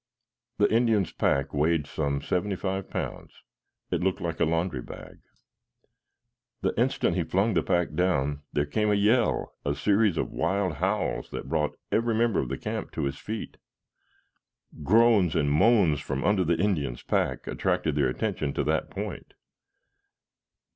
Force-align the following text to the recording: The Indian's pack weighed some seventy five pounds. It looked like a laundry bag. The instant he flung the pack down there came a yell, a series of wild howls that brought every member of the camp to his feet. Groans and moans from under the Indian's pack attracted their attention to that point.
The 0.57 0.67
Indian's 0.73 1.11
pack 1.13 1.53
weighed 1.53 1.85
some 1.85 2.23
seventy 2.23 2.55
five 2.55 2.89
pounds. 2.89 3.43
It 3.91 4.01
looked 4.01 4.19
like 4.19 4.39
a 4.39 4.45
laundry 4.45 4.81
bag. 4.81 5.19
The 6.61 6.73
instant 6.75 7.15
he 7.15 7.23
flung 7.23 7.53
the 7.53 7.61
pack 7.61 7.93
down 7.93 8.41
there 8.51 8.65
came 8.65 8.89
a 8.89 8.95
yell, 8.95 9.53
a 9.63 9.75
series 9.75 10.17
of 10.17 10.31
wild 10.31 10.77
howls 10.77 11.29
that 11.29 11.47
brought 11.47 11.77
every 11.91 12.15
member 12.15 12.39
of 12.39 12.49
the 12.49 12.57
camp 12.57 12.89
to 12.93 13.03
his 13.03 13.19
feet. 13.19 13.57
Groans 14.81 15.35
and 15.35 15.51
moans 15.51 15.99
from 16.01 16.23
under 16.23 16.43
the 16.43 16.57
Indian's 16.57 17.03
pack 17.03 17.45
attracted 17.45 17.93
their 17.93 18.09
attention 18.09 18.53
to 18.55 18.63
that 18.63 18.89
point. 18.89 19.35